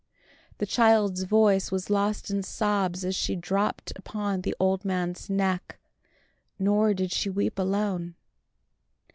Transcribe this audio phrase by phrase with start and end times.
[0.57, 5.77] The child's voice was lost in sobs as she dropped upon the old man's neck;
[6.57, 8.15] nor did she weep alone.